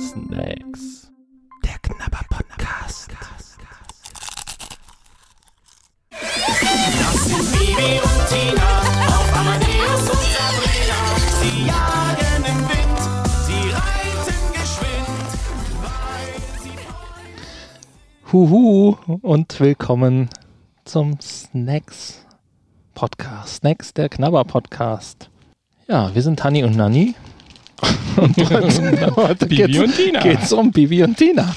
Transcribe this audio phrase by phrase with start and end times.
[0.00, 1.08] Snacks.
[1.62, 3.10] Der Knabber-Podcast.
[6.10, 8.70] Das sind Bibi und Tina
[9.06, 10.98] auf Amadeus und Sabrina.
[11.40, 12.98] Sie jagen im Wind,
[13.46, 15.30] sie reiten geschwind,
[15.80, 16.76] weil sie
[18.32, 20.28] Huhu und willkommen
[20.84, 22.26] zum Snacks
[22.94, 23.58] Podcast.
[23.58, 25.30] Snacks, der Knabber Podcast.
[25.86, 27.14] Ja, wir sind Hanni und Nanni.
[28.16, 30.20] Und heute, heute Bibi und Tina.
[30.20, 31.54] geht's um Bibi und Tina.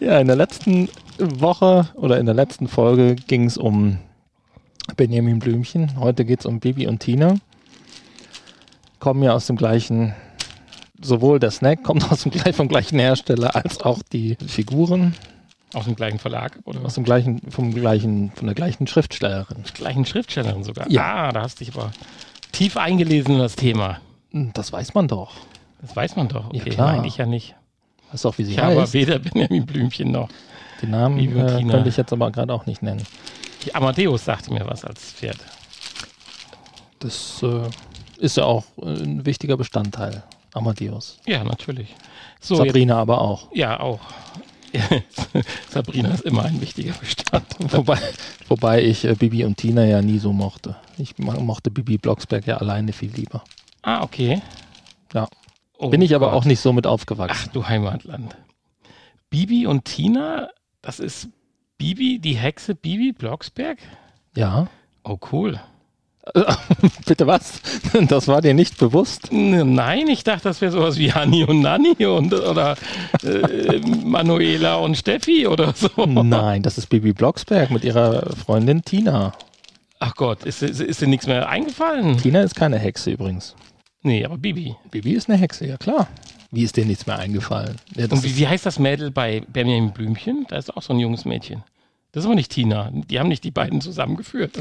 [0.00, 3.98] ja, in der letzten Woche oder in der letzten Folge ging es um
[4.96, 5.98] Benjamin Blümchen.
[5.98, 7.36] Heute geht es um Bibi und Tina.
[8.98, 10.14] Kommen ja aus dem gleichen,
[11.00, 15.14] sowohl der Snack kommt aus dem, vom gleichen Hersteller als auch die Figuren
[15.72, 19.62] Aus dem gleichen Verlag oder aus dem gleichen, vom gleichen, von der gleichen Schriftstellerin.
[19.64, 20.90] der gleichen Schriftstellerin sogar?
[20.90, 21.28] Ja.
[21.28, 21.90] Ah, da hast du dich aber
[22.56, 24.00] tief eingelesen in das Thema.
[24.30, 25.32] Hm, Das weiß man doch.
[25.80, 26.52] Das weiß man doch.
[26.52, 26.90] Ja, Okay, klar.
[26.94, 27.54] eigentlich ja nicht.
[28.12, 28.92] Weiß auch, wie sie Ich heißt.
[28.94, 30.28] weder Benjamin Blümchen noch.
[30.82, 33.02] Den Namen äh, könnte ich jetzt aber gerade auch nicht nennen.
[33.64, 35.38] Die Amadeus sagte mir was als Pferd.
[36.98, 37.62] Das äh,
[38.18, 40.22] ist ja auch äh, ein wichtiger Bestandteil.
[40.54, 41.18] Amadeus.
[41.26, 41.94] Ja, natürlich.
[42.40, 43.48] So, jetzt, Sabrina aber auch.
[43.52, 44.00] ja, auch.
[45.70, 47.72] Sabrina ist immer ein wichtiger Bestandteil.
[47.72, 47.98] Wobei,
[48.48, 50.76] wobei ich äh, Bibi und Tina ja nie so mochte.
[50.98, 53.42] Ich mo- mochte Bibi Blocksberg ja alleine viel lieber.
[53.82, 54.42] Ah, okay.
[55.14, 55.28] Ja.
[55.78, 56.34] Oh Bin ich aber Gott.
[56.34, 57.46] auch nicht so mit aufgewachsen.
[57.48, 58.36] Ach du Heimatland.
[59.30, 60.48] Bibi und Tina,
[60.82, 61.28] das ist
[61.78, 63.78] Bibi, die Hexe Bibi Blocksberg?
[64.34, 64.68] Ja.
[65.04, 65.60] Oh, cool.
[67.06, 67.60] Bitte was?
[68.08, 69.28] Das war dir nicht bewusst?
[69.32, 72.76] Nein, ich dachte, das wäre sowas wie Hanni und Nanni und oder
[73.22, 76.04] äh, Manuela und Steffi oder so.
[76.06, 79.32] Nein, das ist Bibi Blocksberg mit ihrer Freundin Tina.
[79.98, 82.18] Ach Gott, ist, ist, ist dir nichts mehr eingefallen?
[82.18, 83.54] Tina ist keine Hexe übrigens.
[84.02, 84.76] Nee, aber Bibi.
[84.90, 86.06] Bibi ist eine Hexe, ja klar.
[86.50, 87.76] Wie ist dir nichts mehr eingefallen?
[87.96, 90.46] Ja, Und wie, wie heißt das Mädel bei Benjamin Blümchen?
[90.48, 91.64] Da ist auch so ein junges Mädchen.
[92.16, 92.90] Das ist aber nicht Tina.
[92.94, 94.52] Die haben nicht die beiden zusammengeführt.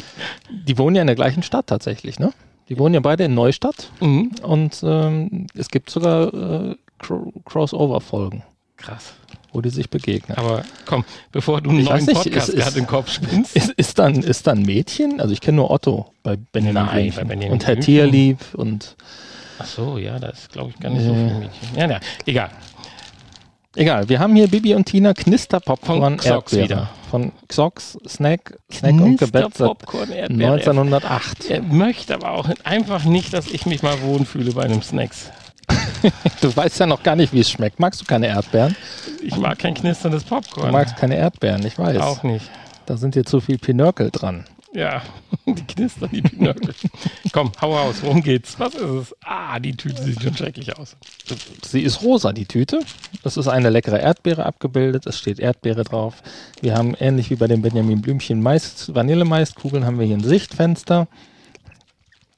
[0.50, 2.34] die wohnen ja in der gleichen Stadt tatsächlich, ne?
[2.68, 4.32] Die wohnen ja beide in Neustadt Mhm.
[4.42, 8.44] und ähm, es gibt sogar äh, Cro Crossover-Folgen,
[8.76, 9.14] Krass.
[9.54, 10.38] wo die sich begegnen.
[10.38, 13.56] Aber komm, bevor du einen Ich neuen nicht, Podcast ist- gerade im Kopf spinnst.
[13.56, 15.22] Ist, ist, dann, ist dann Mädchen?
[15.22, 17.16] Also ich kenne nur Otto bei Benjamin Blümchen.
[17.16, 17.80] bei Benjamin und Herr.
[17.80, 18.98] Tierlieb und
[19.60, 21.30] Ach so, ja, das ist, glaube ich, gar nicht so Nee.
[21.30, 21.78] viel Mädchen.
[21.78, 22.50] Ja, ja, egal.
[23.76, 24.10] Egal.
[24.10, 26.64] Wir haben hier Bibi und Tina Knister Popcorn Von Xox Erdbeere.
[26.70, 26.90] wieder.
[27.12, 30.54] Von Xox Snack, Snack und Gebäck Popcorn, Erdbeere.
[30.54, 31.50] 1908.
[31.50, 35.32] Er möchte aber auch einfach nicht, dass ich mich mal wohlfühle bei einem Snacks.
[36.42, 37.80] Du weißt ja noch gar nicht, wie es schmeckt.
[37.80, 38.76] Magst du keine Erdbeeren?
[39.24, 40.72] Ich mag kein knisterndes Du Popcorn.
[40.72, 42.00] magst keine Erdbeeren, ich weiß.
[42.02, 42.46] auch nicht.
[42.86, 44.46] Da sind dir zu viel Pinökel dran.
[44.76, 45.02] Ja,
[45.46, 46.76] die knistern, die Pinökel.
[47.32, 48.60] Komm, hau raus, worum geht's?
[48.60, 49.16] Was ist es?
[49.24, 50.98] Ah, die Tüte sieht schon schrecklich aus.
[51.64, 52.82] Sie ist rosa, die Tüte.
[53.24, 55.06] Das ist eine leckere Erdbeere abgebildet.
[55.06, 56.22] Es steht Erdbeere drauf.
[56.62, 61.08] Wir haben ähnlich wie bei den Benjamin Blümchen Mais, Vanillemaiskugeln haben wir hier ein Sichtfenster.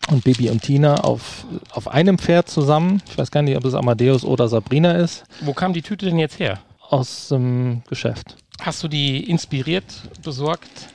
[0.10, 3.02] Und Bibi und Tina auf, auf einem Pferd zusammen.
[3.10, 5.24] Ich weiß gar nicht, ob es Amadeus oder Sabrina ist.
[5.42, 6.60] Wo kam die Tüte denn jetzt her?
[6.88, 8.38] Aus dem Geschäft.
[8.62, 9.84] Hast du die inspiriert
[10.24, 10.90] besorgt,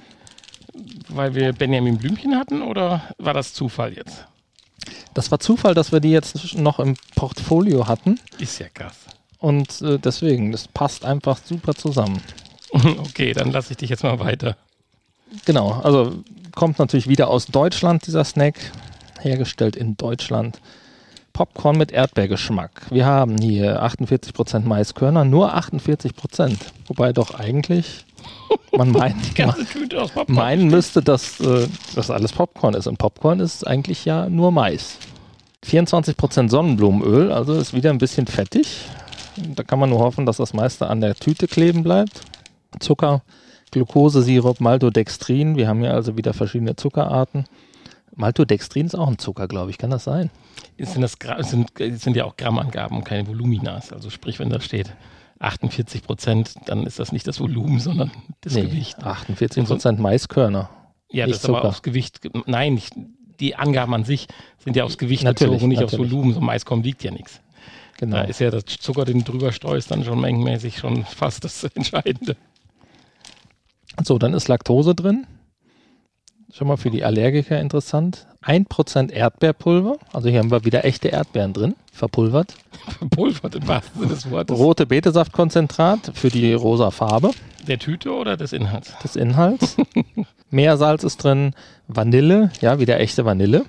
[1.09, 4.27] weil wir Benjamin Blümchen hatten oder war das Zufall jetzt?
[5.15, 8.19] Das war Zufall, dass wir die jetzt noch im Portfolio hatten.
[8.39, 8.97] Ist ja krass.
[9.39, 12.21] Und äh, deswegen, das passt einfach super zusammen.
[12.73, 14.57] Okay, dann lasse ich dich jetzt mal weiter.
[15.45, 16.23] Genau, also
[16.55, 18.55] kommt natürlich wieder aus Deutschland, dieser Snack.
[19.21, 20.59] Hergestellt in Deutschland.
[21.35, 22.91] Popcorn mit Erdbeergeschmack.
[22.91, 26.57] Wir haben hier 48% Maiskörner, nur 48%.
[26.87, 28.07] Wobei doch eigentlich
[28.77, 29.17] man meint,
[30.29, 32.87] meinen müsste, dass äh, das alles Popcorn ist.
[32.87, 34.99] Und Popcorn ist eigentlich ja nur Mais.
[35.67, 38.87] 24% Sonnenblumenöl, also ist wieder ein bisschen fettig.
[39.55, 42.21] Da kann man nur hoffen, dass das meiste an der Tüte kleben bleibt.
[42.81, 43.23] Zucker,
[43.71, 45.57] Glukosesirup, Maltodextrin.
[45.57, 47.45] Wir haben hier also wieder verschiedene Zuckerarten.
[48.15, 49.79] Maltodextrin ist auch ein Zucker, glaube ich.
[49.79, 50.31] Kann das sein?
[50.93, 51.17] sind, das,
[51.51, 53.93] sind, sind ja auch Grammangaben und keine Voluminas.
[53.93, 54.93] Also sprich, wenn da steht
[55.43, 58.11] 48 Prozent, dann ist das nicht das Volumen, sondern
[58.43, 58.99] das Gewicht.
[59.05, 60.71] 48% Maiskörner.
[61.11, 61.69] Ja, nicht das ist aber Zucker.
[61.69, 62.23] aufs Gewicht.
[62.23, 62.95] ge- Nein, nicht,
[63.41, 64.29] die Angaben an sich
[64.59, 66.13] sind ja aufs Gewicht Natürlich, bezogen, nicht aufs natürlich.
[66.13, 66.33] Volumen.
[66.35, 67.41] So Maiskorn wiegt ja nichts.
[67.99, 68.17] Genau.
[68.17, 71.65] Da ist ja das Zucker, den du drüber streust, dann schon mengenmäßig schon fast das
[71.75, 72.37] Entscheidende.
[74.03, 75.27] So, dann ist Laktose drin.
[76.53, 78.27] Schon mal für die Allergiker interessant.
[78.45, 79.97] 1% Erdbeerpulver.
[80.13, 82.57] Also hier haben wir wieder echte Erdbeeren drin, verpulvert.
[82.99, 84.59] Verpulvert im wahrsten Sinne des Wortes.
[84.59, 87.31] Rote Betesaftkonzentrat für die rosa Farbe
[87.67, 88.93] Der Tüte oder des Inhalts?
[89.03, 89.79] des Inhalts.
[90.51, 91.55] Meersalz ist drin.
[91.89, 93.65] Vanille, ja, wieder echte Vanille.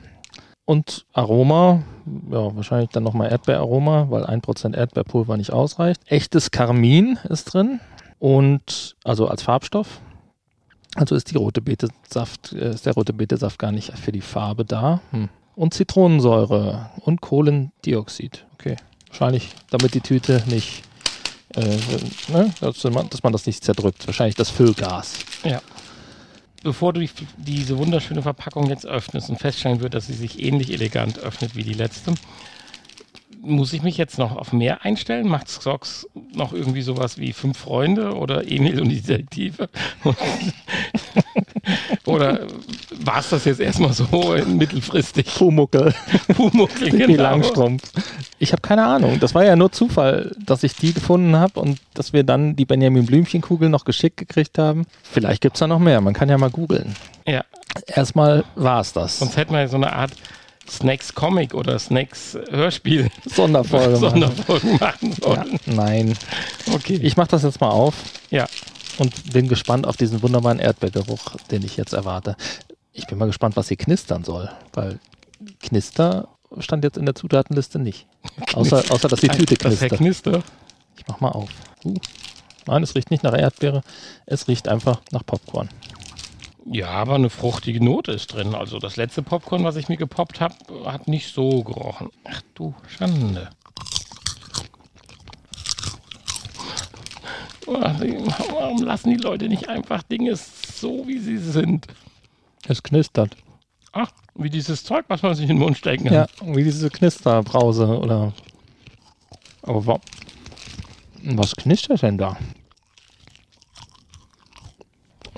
[0.66, 1.84] Und Aroma,
[2.32, 6.02] ja, wahrscheinlich dann nochmal Erdbeeraroma, weil 1% Erdbeerpulver nicht ausreicht.
[6.08, 7.80] Echtes Karmin ist drin
[8.20, 10.02] und also als Farbstoff.
[10.96, 14.66] Also ist die rote Betesaft, äh, ist der rote Betesaft gar nicht für die Farbe
[14.66, 15.02] da.
[15.12, 15.30] Hm.
[15.56, 18.46] Und Zitronensäure und Kohlendioxid.
[18.54, 18.76] Okay.
[19.10, 20.84] Wahrscheinlich, damit die Tüte nicht,
[21.56, 21.78] äh,
[22.32, 24.08] ne, dass, man, dass man das nicht zerdrückt.
[24.08, 25.14] Wahrscheinlich das Füllgas.
[25.44, 25.62] Ja.
[26.64, 30.72] Bevor du die, diese wunderschöne Verpackung jetzt öffnest und feststellen wird, dass sie sich ähnlich
[30.72, 32.14] elegant öffnet wie die letzte,
[33.44, 35.28] muss ich mich jetzt noch auf mehr einstellen?
[35.28, 39.70] Macht Socks noch irgendwie sowas wie Fünf Freunde oder Emil und die Detektive?
[42.06, 42.48] oder
[43.04, 44.06] war es das jetzt erstmal so
[44.48, 45.36] mittelfristig?
[45.36, 45.94] Pumuckel.
[46.36, 47.24] Pumuckl, Pippi genau.
[47.24, 47.84] Langstrumpf.
[48.40, 49.20] Ich habe keine Ahnung.
[49.20, 52.66] Das war ja nur Zufall, dass ich die gefunden habe und dass wir dann die
[52.66, 54.86] Benjamin Blümchenkugel noch geschickt gekriegt haben.
[55.04, 56.02] Vielleicht gibt es da noch mehr.
[56.02, 56.96] Man kann ja mal googeln.
[57.26, 57.44] Ja,
[57.88, 59.20] Erstmal war es das.
[59.20, 60.12] sonst hätten wir ja so eine Art
[60.70, 63.90] Snacks Comic oder Snacks Hörspiel Sonderfolge.
[64.00, 64.00] machen.
[64.00, 65.60] Sonderfolgen machen Ja, sollen.
[65.66, 66.14] nein.
[66.74, 67.00] Okay.
[67.02, 67.96] Ich mache das jetzt mal auf
[68.30, 68.46] ja.
[68.98, 72.36] Und bin gespannt auf diesen wunderbaren Erdbeergeruch, den ich jetzt erwarte.
[72.92, 75.00] Ich bin mal gespannt, was hier knistern soll, weil
[75.62, 76.28] Knister
[76.60, 78.06] stand jetzt in der Zutatenliste nicht.
[78.54, 79.98] Außer, außer dass die Tüte Das knistert.
[79.98, 80.44] Knister.
[80.98, 81.50] Ich mach mal auf.
[81.84, 81.96] Uh.
[82.66, 83.82] Nein, es riecht nicht nach Erdbeere.
[84.26, 85.70] Es riecht einfach nach Popcorn.
[86.66, 88.56] Ja, aber eine fruchtige Note ist drin.
[88.56, 90.56] Also das letzte Popcorn, was ich mir gepoppt habe,
[90.86, 92.10] hat nicht so gerochen.
[92.24, 93.50] Ach du Schande.
[97.66, 101.88] Warum lassen die Leute nicht einfach Dinge so, wie sie sind?
[102.68, 103.36] Es knistert.
[103.92, 106.14] Ach, wie dieses Zeug, was man sich in den Mund stecken kann.
[106.14, 108.34] Ja, wie diese Knisterbrause oder.
[109.62, 110.00] Aber wa
[111.24, 112.36] was knistert denn da?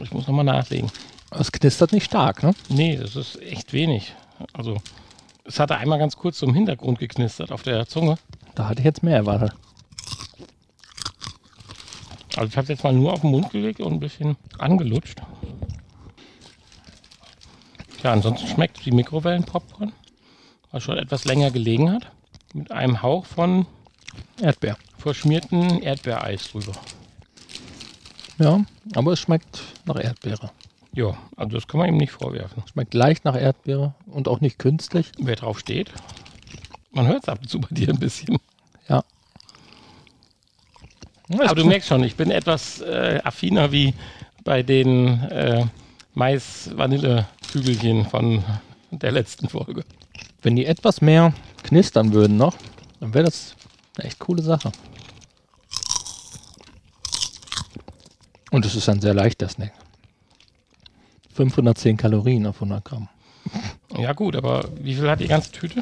[0.01, 0.91] Ich muss nochmal nachlegen.
[1.31, 2.55] Es knistert nicht stark, ne?
[2.69, 4.15] Nee, das ist echt wenig.
[4.53, 4.77] Also,
[5.43, 8.17] es hatte einmal ganz kurz so im Hintergrund geknistert auf der Zunge.
[8.55, 9.53] Da hatte ich jetzt mehr erwartet.
[12.35, 15.21] Also ich habe es jetzt mal nur auf den Mund gelegt und ein bisschen angelutscht.
[18.03, 19.93] Ja, ansonsten schmeckt die Mikrowellenpopcorn,
[20.71, 22.11] was schon etwas länger gelegen hat,
[22.53, 23.65] mit einem Hauch von
[24.41, 24.77] Erdbeer.
[24.97, 26.73] verschmierten Erdbeereis drüber.
[28.37, 30.51] Ja, aber es schmeckt nach Erdbeere.
[30.93, 32.63] Ja, also das kann man ihm nicht vorwerfen.
[32.71, 35.11] Schmeckt leicht nach Erdbeere und auch nicht künstlich.
[35.17, 35.91] Wer drauf steht,
[36.91, 38.37] man hört es ab und zu bei dir ein bisschen.
[41.29, 43.93] Aber du merkst schon, ich bin etwas äh, affiner wie
[44.43, 45.65] bei den äh,
[46.13, 48.43] Mais-Vanille-Kügelchen von
[48.91, 49.83] der letzten Folge.
[50.41, 51.33] Wenn die etwas mehr
[51.63, 52.55] knistern würden noch,
[52.99, 53.55] dann wäre das
[53.97, 54.71] eine echt coole Sache.
[58.51, 59.73] Und es ist ein sehr leichter Snack.
[61.33, 63.09] 510 Kalorien auf 100 Gramm.
[63.97, 65.81] Ja gut, aber wie viel hat die ganze Tüte?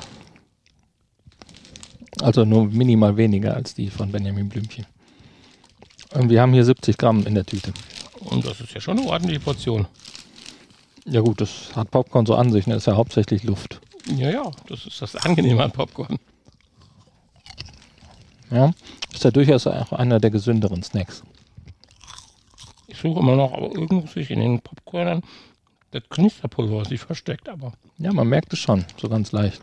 [2.21, 4.85] Also nur minimal weniger als die von Benjamin Blümchen.
[6.13, 7.73] Und wir haben hier 70 Gramm in der Tüte.
[8.19, 9.87] Und das ist ja schon eine ordentliche Portion.
[11.05, 12.67] Ja gut, das hat Popcorn so an sich.
[12.67, 12.75] Ne?
[12.75, 13.81] Das ist ja hauptsächlich Luft.
[14.15, 16.17] Ja, ja, das ist das Angenehme an Popcorn.
[18.51, 18.71] Ja,
[19.11, 21.23] ist ja durchaus auch einer der gesünderen Snacks.
[22.87, 25.23] Ich suche immer noch, aber irgendwo sich in den Popcornern
[25.91, 29.61] das Knisterpulver, was sich versteckt, aber Ja, man merkt es schon, so ganz leicht.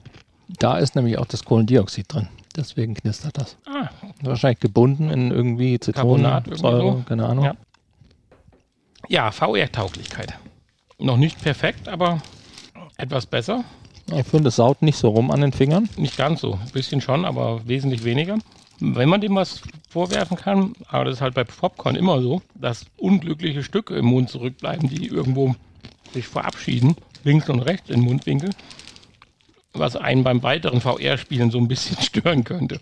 [0.48, 2.28] Da ist nämlich auch das Kohlendioxid drin.
[2.56, 3.56] Deswegen knistert das.
[3.66, 3.88] ah,
[4.22, 7.04] Wahrscheinlich gebunden in irgendwie Zitronensäure, so.
[7.08, 7.44] keine Ahnung.
[7.44, 7.54] Ja.
[9.08, 10.34] ja, VR-Tauglichkeit.
[10.98, 12.20] Noch nicht perfekt, aber
[12.98, 13.64] etwas besser.
[14.14, 15.88] Ich finde, es saut nicht so rum an den Fingern.
[15.96, 16.54] Nicht ganz so.
[16.54, 18.38] Ein bisschen schon, aber wesentlich weniger.
[18.80, 22.86] Wenn man dem was vorwerfen kann, aber das ist halt bei Popcorn immer so, dass
[22.96, 25.54] unglückliche Stücke im Mund zurückbleiben, die irgendwo
[26.12, 28.50] sich verabschieden, links und rechts im Mundwinkel,
[29.72, 32.80] was einen beim weiteren VR-Spielen so ein bisschen stören könnte.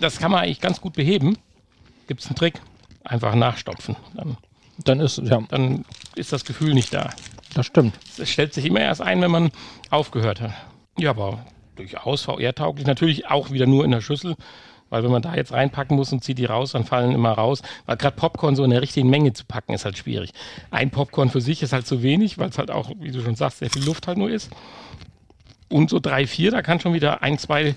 [0.00, 1.36] Das kann man eigentlich ganz gut beheben.
[2.06, 2.60] Gibt es einen Trick?
[3.04, 3.96] Einfach nachstopfen.
[4.14, 4.36] Dann,
[4.84, 7.10] Dann ist, ja, dann ist das Gefühl nicht da.
[7.54, 7.98] das stimmt.
[8.18, 9.50] Es stellt sich immer erst ein, wenn man
[9.90, 10.52] aufgehört hat.
[10.98, 11.44] Ja, aber
[11.76, 12.86] durchaus VR-tauglich.
[12.86, 14.36] Natürlich auch wieder nur in der Schüssel,
[14.90, 17.62] weil wenn man da jetzt reinpacken muss und zieht die raus, dann fallen immer raus.
[17.86, 20.30] Weil gerade Popcorn so in der richtigen Menge zu packen, ist halt schwierig.
[20.70, 23.36] Ein Popcorn für sich ist halt zu wenig, weil es halt auch, wie du schon
[23.36, 24.50] sagst, sehr viel Luft halt nur ist.
[25.68, 27.74] Und so drei, vier, da kann schon wieder ein, zwei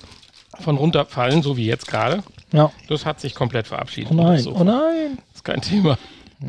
[0.59, 2.23] von runterfallen, so wie jetzt gerade.
[2.51, 2.71] Ja.
[2.87, 4.11] Das hat sich komplett verabschiedet.
[4.11, 5.17] Oh nein, oh nein.
[5.33, 5.97] ist kein Thema.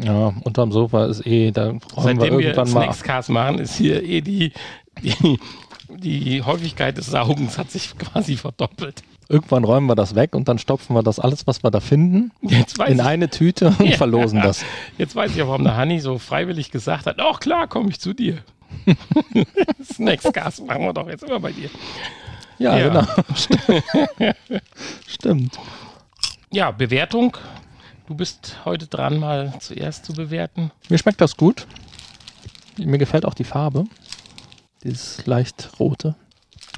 [0.02, 2.82] Ja, unterm Sofa ist eh, da räumen wir Seitdem wir, irgendwann mal.
[2.85, 4.52] Snackscast machen, ist hier eh die,
[5.02, 5.38] die,
[5.90, 9.02] die Häufigkeit des Saugens hat sich quasi verdoppelt.
[9.28, 12.32] Irgendwann räumen wir das weg und dann stopfen wir das alles, was wir da finden,
[12.87, 13.97] in eine Tüte und Ja.
[13.97, 14.64] verlosen das.
[14.99, 18.00] jetzt weiß ich auch, warum der Hanni so freiwillig gesagt hat, ach klar, komme ich
[18.00, 18.38] zu dir.
[19.85, 21.68] Snackscast machen wir doch jetzt immer bei dir.
[22.62, 22.88] Ja, Ja.
[22.88, 24.33] genau.
[25.07, 25.59] Stimmt.
[26.50, 27.37] Ja, Bewertung.
[28.07, 30.71] Du bist heute dran, mal zuerst zu bewerten.
[30.88, 31.66] Mir schmeckt das gut.
[32.76, 33.85] Mir gefällt auch die Farbe.
[34.85, 36.14] Dieses leicht rote.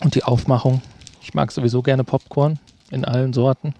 [0.02, 0.82] Und die Aufmachung.
[1.22, 2.58] Ich mag sowieso gerne Popcorn
[2.90, 3.74] in allen Sorten.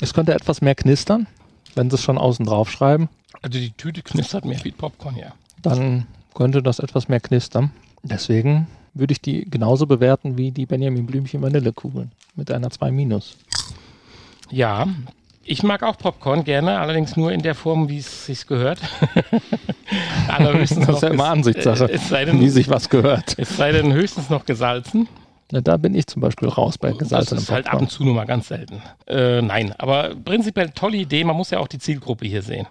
[0.00, 1.26] Es könnte etwas mehr knistern,
[1.74, 3.08] wenn sie es schon außen drauf schreiben.
[3.42, 5.32] Also die Tüte knistert mehr wie Popcorn, ja.
[5.62, 7.70] Dann könnte das etwas mehr knistern.
[8.02, 8.66] Deswegen
[8.98, 13.36] würde ich die genauso bewerten wie die Benjamin Blümchen Vanillekugeln mit einer 2 Minus.
[14.50, 14.86] Ja,
[15.44, 18.80] ich mag auch Popcorn gerne, allerdings nur in der Form, wie es sich gehört.
[20.28, 23.38] Allerhöchstens Das ist ja immer Ansichtssache, Es sei, denn, wie sich was gehört.
[23.38, 25.08] es sei denn höchstens noch gesalzen.
[25.52, 28.04] Na, da bin ich zum Beispiel raus bei Das gesalzenem ist halt ab und zu
[28.04, 28.82] nur mal ganz selten.
[29.06, 31.22] Äh, nein, aber prinzipiell tolle Idee.
[31.22, 32.66] Man muss ja auch die Zielgruppe hier sehen.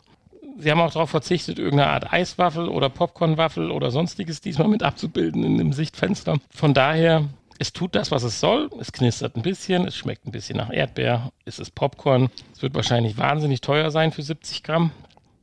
[0.57, 5.43] Sie haben auch darauf verzichtet, irgendeine Art Eiswaffel oder Popcornwaffel oder sonstiges diesmal mit abzubilden
[5.43, 6.37] in dem Sichtfenster.
[6.49, 7.25] Von daher,
[7.59, 8.69] es tut das, was es soll.
[8.79, 12.29] Es knistert ein bisschen, es schmeckt ein bisschen nach Erdbeer, es ist Popcorn.
[12.53, 14.91] Es wird wahrscheinlich wahnsinnig teuer sein für 70 Gramm.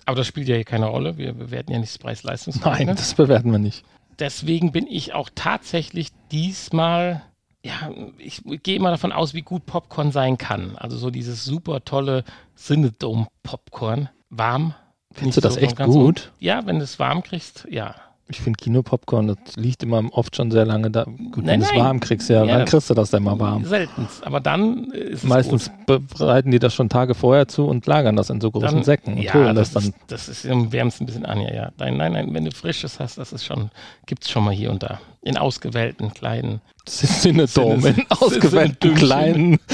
[0.06, 1.16] Aber das spielt ja hier keine Rolle.
[1.18, 3.84] Wir bewerten ja nicht das Preis-Leistungsverhältnis Nein, das bewerten wir nicht.
[4.18, 7.22] deswegen bin ich auch tatsächlich diesmal,
[7.64, 10.76] ja, ich gehe immer davon aus, wie gut Popcorn sein kann.
[10.76, 12.24] Also so dieses super tolle
[12.56, 14.08] Cinedome-Popcorn.
[14.30, 14.74] Warm.
[15.14, 16.30] Findest du das so echt gut?
[16.38, 17.94] Ja, wenn du es warm kriegst, ja.
[18.28, 21.04] Ich finde Kinopopcorn, das liegt immer oft schon sehr lange da.
[21.04, 22.54] Gut, Nein, wenn du es warm kriegst, ja, Ja.
[22.56, 23.64] wann kriegst du das denn mal warm?
[23.66, 24.26] Seltenst.
[24.26, 28.16] Aber dann äh, ist es Meistens bereiten die das schon Tage vorher zu und lagern
[28.16, 29.92] das in so großen Dann, Säcken und ja, holen das, das, dann.
[29.92, 31.72] ist, das ist im wärmsten ein bisschen an, ja, ja.
[31.78, 33.70] Nein, nein, nein, wenn du frisches hast, das ist schon,
[34.06, 34.98] gibt es schon mal hier und da.
[35.20, 39.58] In ausgewählten kleinen Cinedome in ausgewählten kleinen.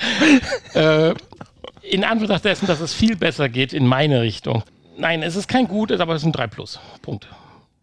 [0.74, 1.14] äh,
[1.90, 4.62] in Anbetracht dessen, dass es viel besser geht in meine Richtung.
[4.96, 6.78] Nein, es ist kein gutes, aber es ist ein 3 Plus.
[7.02, 7.26] Punkt.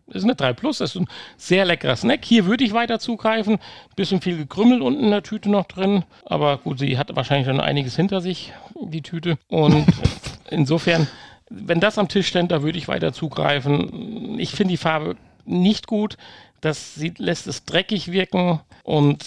[0.09, 2.23] Es ist eine 3 Plus, es ist ein sehr leckerer Snack.
[2.23, 3.59] Hier würde ich weiter zugreifen.
[3.95, 6.03] Bisschen viel Gekrümmel unten in der Tüte noch drin.
[6.25, 9.37] Aber gut, sie hat wahrscheinlich schon einiges hinter sich, die Tüte.
[9.49, 9.85] Und
[10.49, 11.07] insofern,
[11.49, 14.39] wenn das am Tisch stand, da würde ich weiter zugreifen.
[14.39, 16.17] Ich finde die Farbe nicht gut.
[16.67, 19.24] Das sieht, lässt es dreckig wirken und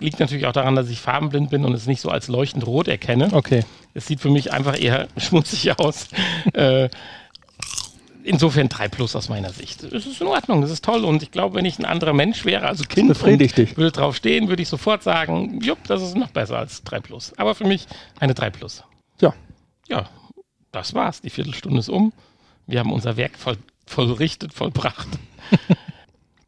[0.00, 2.88] liegt natürlich auch daran, dass ich farbenblind bin und es nicht so als leuchtend rot
[2.88, 3.30] erkenne.
[3.32, 3.64] Okay.
[3.94, 6.08] Es sieht für mich einfach eher schmutzig aus.
[6.52, 6.90] äh,
[8.22, 9.82] insofern 3 Plus aus meiner Sicht.
[9.82, 12.44] Es ist in Ordnung, es ist toll und ich glaube, wenn ich ein anderer Mensch
[12.44, 13.78] wäre, also Kind, befriedigt dich.
[13.78, 17.32] würde drauf stehen, würde ich sofort sagen, jupp, das ist noch besser als 3 Plus.
[17.38, 17.86] Aber für mich
[18.20, 18.84] eine 3 Plus.
[19.22, 19.32] Ja.
[19.88, 20.10] Ja,
[20.70, 21.22] das war's.
[21.22, 22.12] Die Viertelstunde ist um.
[22.66, 25.08] Wir haben unser Werk voll, vollrichtet, vollbracht.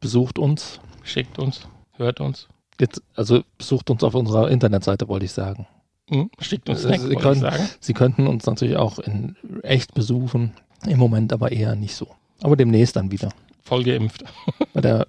[0.00, 0.80] Besucht uns.
[1.02, 2.48] Schickt uns, hört uns.
[2.80, 5.66] Jetzt, also besucht uns auf unserer Internetseite, wollte ich sagen.
[6.10, 6.30] Hm?
[6.38, 7.68] Schickt uns Also Snack, Sie, können, sagen.
[7.80, 10.52] Sie könnten uns natürlich auch in echt besuchen.
[10.86, 12.08] Im Moment aber eher nicht so.
[12.42, 13.30] Aber demnächst dann wieder.
[13.62, 14.24] Voll geimpft.
[14.74, 15.06] Bei der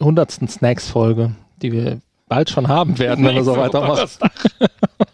[0.00, 4.08] hundertsten Snacks-Folge, die wir bald schon haben werden, wenn wir so weitermachen.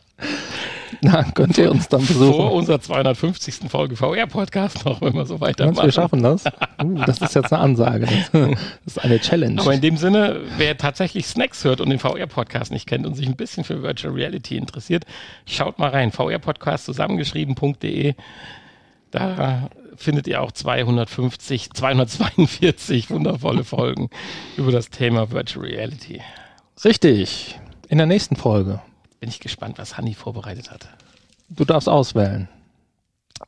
[1.04, 2.48] Na, könnt ihr uns dann Vor besuchen.
[2.52, 3.70] unserer 250.
[3.70, 5.84] Folge VR-Podcast noch, wenn wir so Meinst weitermachen.
[5.84, 6.44] wir schaffen das?
[6.82, 8.06] Uh, das ist jetzt eine Ansage.
[8.06, 9.60] Das, das ist eine Challenge.
[9.60, 13.26] Aber in dem Sinne, wer tatsächlich Snacks hört und den VR-Podcast nicht kennt und sich
[13.26, 15.04] ein bisschen für Virtual Reality interessiert,
[15.44, 16.10] schaut mal rein.
[16.10, 18.14] VR-Podcast zusammengeschrieben.de.
[19.10, 24.08] Da findet ihr auch 250, 242 wundervolle Folgen
[24.56, 26.22] über das Thema Virtual Reality.
[26.82, 27.60] Richtig.
[27.88, 28.80] In der nächsten Folge.
[29.24, 30.86] Bin ich gespannt, was Hanni vorbereitet hat.
[31.48, 32.46] Du darfst auswählen.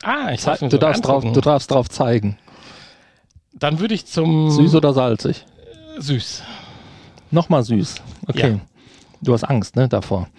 [0.02, 2.38] Ah, ich Ze darf mir du, darfst drauf, du darfst drauf zeigen.
[3.52, 5.44] Dann würde ich zum Süß oder salzig?
[5.98, 6.42] süß.
[7.30, 7.96] Nochmal süß.
[8.26, 8.52] Okay.
[8.52, 8.60] Ja.
[9.20, 10.30] Du hast Angst, ne, davor.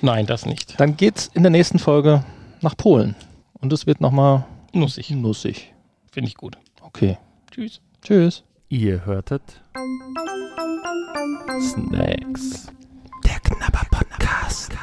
[0.00, 0.80] Nein, das nicht.
[0.80, 2.24] Dann geht's in der nächsten Folge
[2.62, 3.16] nach Polen.
[3.52, 5.10] Und es wird nochmal Nussig.
[5.10, 5.74] nussig.
[6.10, 6.56] Finde ich gut.
[6.80, 7.18] Okay.
[7.50, 7.82] Tschüss.
[8.00, 8.44] Tschüss.
[8.70, 9.42] Ihr hörtet
[11.60, 12.68] Snacks.
[14.40, 14.74] Podcast.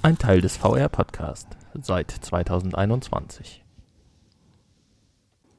[0.00, 3.62] Ein Teil des VR Podcast seit 2021.